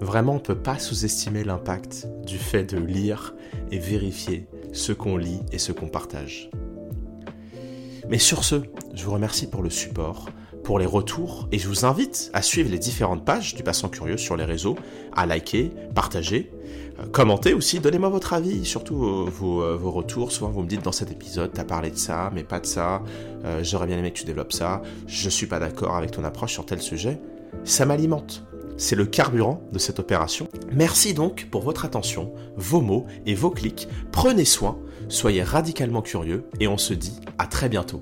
[0.00, 3.34] Vraiment, on ne peut pas sous-estimer l'impact du fait de lire
[3.72, 6.50] et vérifier ce qu'on lit et ce qu'on partage.
[8.08, 8.56] Mais sur ce,
[8.94, 10.26] je vous remercie pour le support,
[10.62, 14.16] pour les retours, et je vous invite à suivre les différentes pages du Passant Curieux
[14.16, 14.76] sur les réseaux,
[15.12, 16.52] à liker, partager,
[17.00, 20.30] euh, commenter aussi, donnez-moi votre avis, surtout euh, vos, euh, vos, retours.
[20.30, 23.02] Souvent vous me dites dans cet épisode, t'as parlé de ça, mais pas de ça,
[23.62, 26.66] j'aurais bien aimé que tu développes ça, je suis pas d'accord avec ton approche sur
[26.66, 27.20] tel sujet.
[27.64, 28.44] Ça m'alimente.
[28.76, 30.48] C'est le carburant de cette opération.
[30.72, 33.88] Merci donc pour votre attention, vos mots et vos clics.
[34.12, 34.78] Prenez soin,
[35.08, 38.00] soyez radicalement curieux et on se dit à très bientôt.